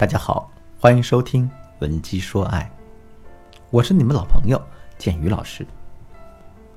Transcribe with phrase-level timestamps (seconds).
[0.00, 1.46] 大家好，欢迎收听
[1.80, 2.72] 《文姬说爱》，
[3.68, 4.58] 我是你们老朋友
[4.96, 5.66] 建宇老师。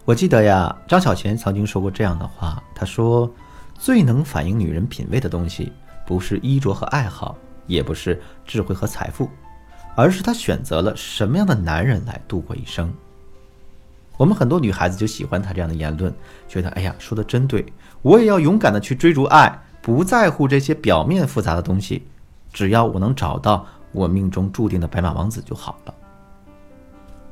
[0.03, 3.33] 我记得呀，张小娴曾经说过这样的话，她说
[3.79, 5.71] ：“最能反映女人品味的东西，
[6.05, 9.29] 不是衣着和爱好，也不是智慧和财富，
[9.95, 12.93] 而是她选择了什么样的男人来度过一生。”
[14.19, 16.13] 我们很多女孩子就喜欢她这样的言论，
[16.45, 17.65] 觉得哎呀，说的真对，
[18.01, 22.05] 我也要勇敢的去追逐爱，不在乎这些表面复杂的东西。
[22.53, 25.93] 只要我能找到我命中注定的白马王子就好了。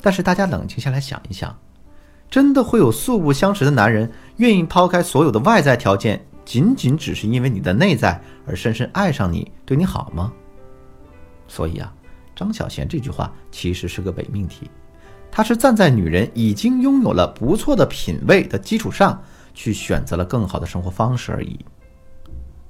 [0.01, 1.55] 但是大家冷静下来想一想，
[2.29, 10.33] 真的会有素不相识的男人愿意抛开所有的外在条件，仅仅只是因为你的内在而深深爱上你，对你好吗？
[11.47, 11.93] 所以啊，
[12.35, 14.71] 张小娴这句话其实是个伪命题，
[15.29, 19.21] 她是站在女人已经拥有了不错的品味的基础上
[19.53, 21.59] 去选择了更好的生活方式而已。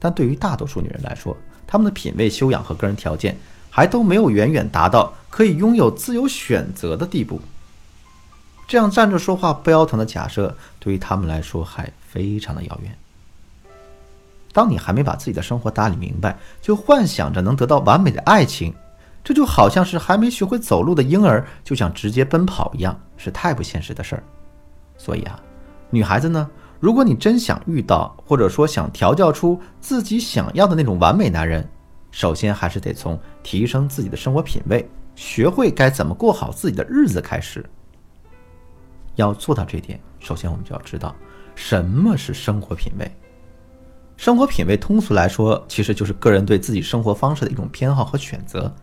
[0.03, 3.37] 但对于大多数女人来说，她们的品味修养和个人条件
[3.69, 7.39] 还都没有远远达到可以拥有自由选择的地步。
[8.67, 12.97] 这样站着说话不腰疼的假设，对于她们来说还非常的遥远。
[14.51, 18.73] 当你还没把自己的生活打理明白，就幻想着能得到完美的爱情，
[19.23, 24.23] 这就好像是还没学会走路的婴儿就想直接奔跑一样，是太不现实的事儿。
[24.97, 25.39] 所以啊，
[25.89, 26.49] 女孩子呢？
[26.81, 31.65] 如果你真想遇到，或者说想调教出自己想要的那种完美男人，
[32.09, 37.63] 首先还是得从提升自己的生活品味，学会该怎么过好自己的日子开始。
[39.15, 41.15] 要做到这点，首先我们就要知道
[41.53, 43.09] 什么是生活品味。
[44.17, 48.73] 生活品味通俗来说，其实就是个人对自己生活方式的一种偏好和选择。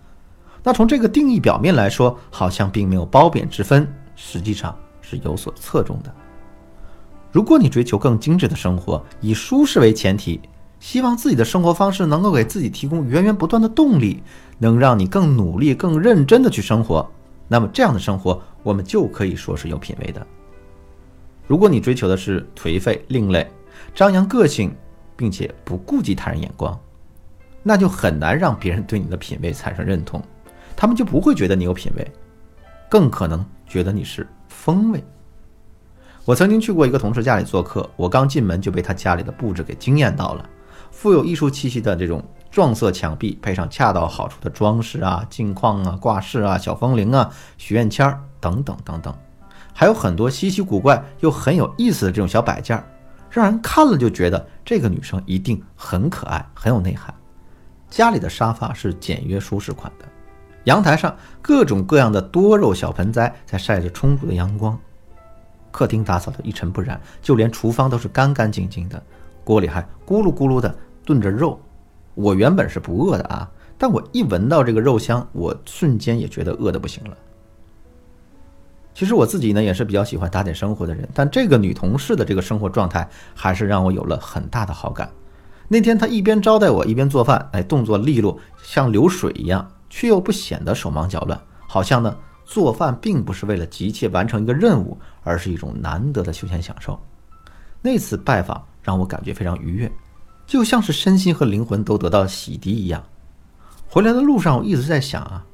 [0.62, 6.14] 那从这个定义表面来说，好像并没有褒贬之分，实际上是有所侧重的。
[7.38, 10.40] 如果你追求更精致的生活，以舒适为前提，
[10.80, 14.20] 希望自己的生活方式能够给自己提供源源不断的动力，
[14.58, 17.08] 能让你更努力、更认真的去生活，
[17.46, 20.26] 那么这样的生活我们就可以说是有品位的。
[21.46, 23.48] 如果你追求的是颓废、另类、
[23.94, 24.74] 张扬个性，
[25.14, 26.76] 并且不顾及他人眼光，
[27.62, 30.20] 那就很难让别人对你的品味产生认同，
[30.74, 32.10] 他们就不会觉得你有品味，
[32.88, 35.00] 更可能觉得你是风味。
[36.28, 40.46] 我曾经去过一个同事家里做客，我刚进门就被他家里的布置给惊艳到了。
[40.90, 49.14] 富有艺术气息的这种撞色墙壁，配上恰到好处的装饰啊、镜框啊、挂饰啊、小风铃啊、许愿签儿等等等等，
[49.72, 52.84] 还有很多稀奇古怪又很有意思的这种小摆件儿，
[53.30, 57.14] 让人看了就觉得这个女生一定很可爱、很有内涵。
[57.88, 60.04] 家里的沙发是简约舒适款的，
[60.64, 64.78] 阳台上各种各样的多肉小盆栽在晒着充足的阳光。
[65.78, 69.00] 客厅打扫的一尘不染，就连厨房都是干干净净的，
[69.44, 70.74] 锅里还咕噜咕噜的
[71.04, 71.56] 炖着肉。
[72.16, 77.16] 我原本是不饿的啊，但我一闻到这个肉香，我瞬间也觉得饿的不行了。
[78.92, 85.08] 其实我自己呢也是比较喜欢打点生活的人，但这个女同事的这个生活状态还是让我有了很大的好感。
[85.68, 92.16] 那天她一边招待我，一边做饭，哎，动作利落，像流水一样，却又不显得手忙脚乱，好像呢。
[92.48, 96.98] 做饭并不是为了急切完成一个任务，而是一种难得的休闲享受。
[97.82, 99.92] 那次拜访让我感觉非常愉悦，
[100.46, 103.04] 就像是身心和灵魂都得到洗涤一样。
[103.86, 105.44] 回来的路上，我一直在想啊，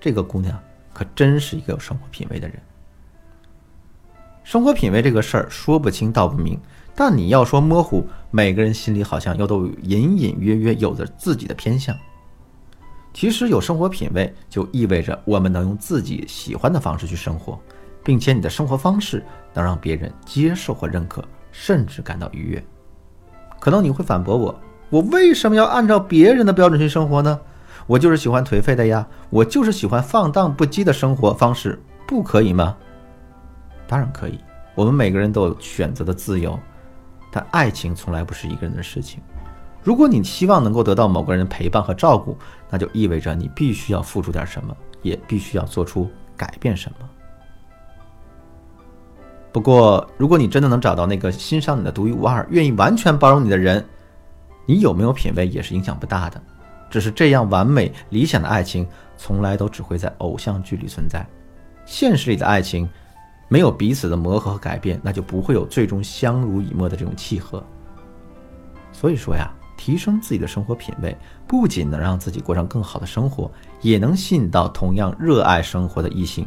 [0.00, 0.56] 这个姑娘
[0.94, 2.56] 可真是一个有生活品味的人。
[4.44, 6.56] 生活品味这个事儿说不清道不明，
[6.94, 11.96] 但你要说模糊，每个人心里好像又都隐隐约约有着自己的偏向。
[13.12, 17.60] 其实有生活品味，就意味着我们能用自己喜欢的方式去生活，
[18.02, 22.64] 并且你的生活方式能让别人接受或认可，甚至感到愉悦。
[23.60, 27.38] 可能你会反驳我：我为什么要按照别人的标准去生活呢？
[27.86, 32.76] 我就是喜欢颓废的呀，我就是喜欢放荡不羁的生活方式，不可以吗？
[33.86, 34.38] 当然可以，
[34.74, 36.58] 我们每个人都有选择的自由，
[37.30, 39.20] 但爱情从来不是一个人的事情。
[39.84, 42.36] 如果你希望能够得到某个人的陪伴和照顾，
[42.70, 47.08] 那就意味着你必须要付出点什么，也必须要做出改变什么。
[49.50, 53.84] 不过，如果你真的能找到那个欣赏你的独一无二、愿意完全包容你的人，
[54.66, 56.40] 你有没有品味也是影响不大的。
[56.88, 58.86] 只是这样完美理想的爱情，
[59.16, 61.26] 从来都只会在偶像剧里存在。
[61.84, 62.88] 现实里的爱情，
[63.48, 67.60] 没有彼此的磨合和改变，那就不会有最终相濡以沫的这种契合。
[68.92, 69.52] 所以说呀。
[69.82, 73.50] 提升自己的生活品味，不仅能让自己过上更好的生活，
[73.80, 76.46] 也能吸引到同样热爱生活的异性。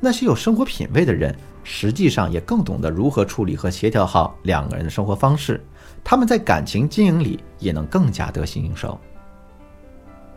[0.00, 1.32] 那些有生活品味的人，
[1.62, 5.64] 实际上也更懂得如何处理和协调好两个人的生活方式，
[6.02, 8.98] 他们在感情经营里也能更加得心应手。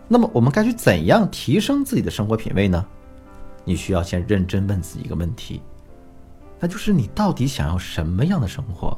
[0.07, 2.85] 那么我们该去怎样提升自己的生活品味呢？
[3.65, 5.59] 你需要先认真问自己一个问题，
[6.59, 8.95] 那就是你到底想要什么样的生活？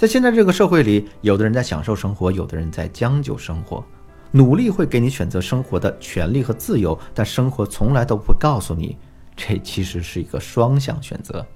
[0.00, 3.84] 在现在这个社会里，有的人在享受生活，有的人在将就生活。
[4.30, 8.96] 努力会给你选择生活的权利和自由，但生活从来都不告诉你，
[9.36, 11.46] 这其实是一个双向选择。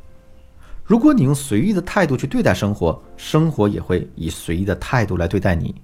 [0.85, 5.75] 如果你用随意的态度去对待生活，生活也会以随意的态度来对待你。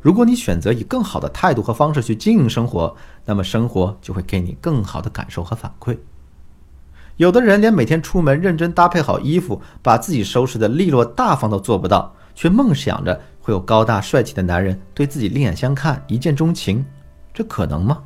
[0.00, 2.92] 如果你选择以更好的态度和方式去经营生活，
[3.24, 5.96] 那么生活就会给你更好的感受和反馈。
[7.20, 16.82] 有的人连每天出门认真搭配好衣服，把自己收拾的利落大方都做不到，却梦想着会有高大帅气的男人对自己另眼相看、一见钟情，
[17.34, 18.02] 这可能吗？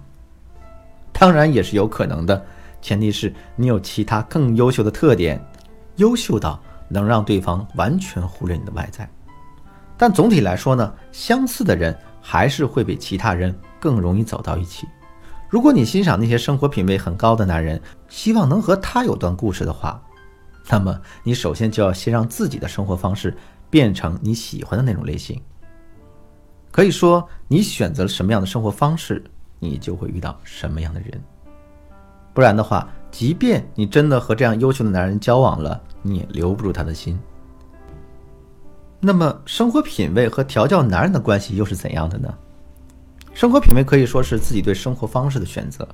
[1.12, 2.44] 当然也是有可能的，
[2.82, 5.40] 前提是你有其他更优秀的特点，
[5.94, 9.08] 优秀到能让对方完全忽略你的外在。
[9.96, 14.88] 但总体来说呢，相似的人还是会比其他人更容易走到一起。
[15.54, 20.02] 如果你欣赏那些生活品味很高的男人，希望能和他有段故事的话，
[20.68, 23.32] 那么你首先就要先让自己的生活方式
[23.70, 25.40] 变成你喜欢的那种类型。
[26.72, 29.22] 可以说，你选择了什么样的生活方式，
[29.60, 31.22] 你就会遇到什么样的人。
[32.32, 37.16] 不然的话，即便你真的和这样优秀的男人交往了，你也留不住他的心。
[38.98, 42.34] 那么，生活品味和调教男人的关系又是怎样的呢？
[43.34, 45.86] 生活品味可以说是自己对生活方式的选择。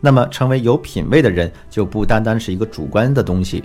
[0.00, 3.64] 那么，成为有品味的人就不单单是一个主观的东西，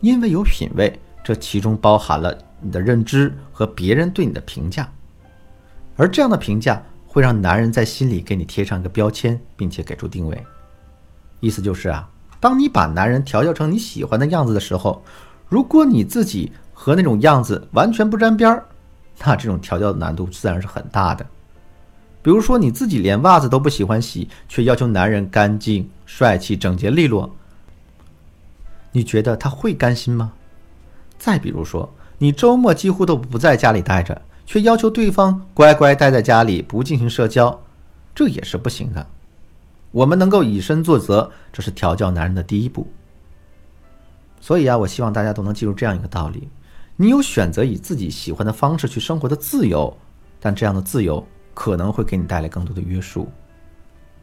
[0.00, 4.90] 因为有品味，这其中包含了你的认知和别人对你的评价。
[5.96, 10.44] 而这样的评价会让男人在心里给你贴上一个标签，并且给出定位。
[11.38, 12.08] 意思就是啊，
[12.40, 15.04] 当你把男人调教成你喜欢的样子的时候，
[15.48, 18.64] 如果你自己和那种样子完全不沾边儿，
[19.18, 21.24] 那这种调教的难度自然是很大的。
[22.22, 27.34] 比如说你自己连袜子都不喜欢洗，却要求男人干净、帅气、整洁利落，
[28.92, 30.32] 你觉得他会甘心吗？
[31.18, 37.62] 再比如说，你周末几乎都不在家里待着，却要求对方乖乖待在家里不进行社交，
[38.14, 39.06] 这也是不行的。
[39.90, 42.86] 我们能够以身作则，这是调教男人的第一步。
[44.40, 46.48] 所以啊，我希望大家都能记住这样一个道理：
[46.96, 49.96] 你有选择以自己喜欢的方式去生活的自由，
[50.38, 51.26] 但这样的自由。
[51.60, 53.28] 可能会给你带来更多的约束。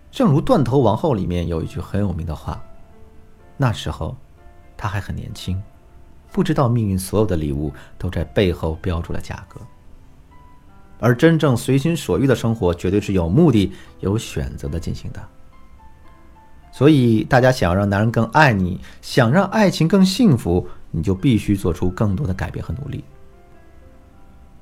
[0.09, 2.59] 正如《断头王后》里面有一句很有名的话
[3.57, 4.17] ：“那时候，
[4.75, 5.61] 他还很年轻，
[6.31, 9.61] 不知道命运所有的礼物都在背后标注了价格。
[10.99, 15.23] 而真正随心所欲的生活，绝对是有目的、有选择的进行的。
[16.71, 23.03] 所以，大家想要让男人更爱你，想让爱情更幸福，你就必须做出更多的改变和努力。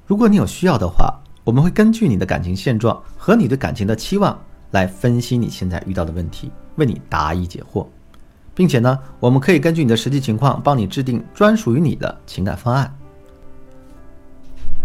[0.05, 4.37] 如果你有需要的话。”我们会根据你的感情现状和你对感情的期望
[4.71, 7.85] 来分析你现在遇到的问题，为你答疑解惑，
[8.55, 12.91] 并且呢，我们可以根据你的实际情况帮你制定专属于你的情感方案。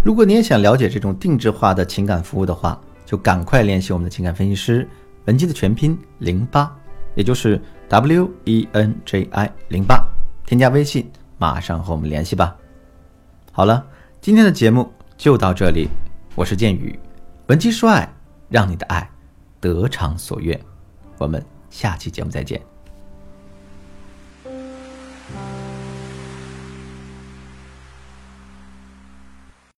[0.04, 4.86] 如果你也想了解这种定制化的情感服务的话，就赶快联系我们的情感分析师
[5.24, 6.70] 文姬的全拼零八，
[7.14, 7.58] 也就是
[7.88, 10.06] W E N J I 零八，
[10.44, 12.54] 添加微信，马上和我们联系吧。
[13.50, 13.82] 好了，
[14.20, 15.88] 今天的节目就到这里。
[16.36, 16.96] 我是剑宇，
[17.44, 18.08] 本期说爱，
[18.48, 19.10] 让你的爱
[19.60, 20.58] 得偿所愿。
[21.18, 22.69] 我们下期节目再见。